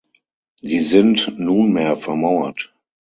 Sie 0.63 0.79
sind 0.79 1.37
nunmehr 1.37 1.95
vermauert. 1.95 2.73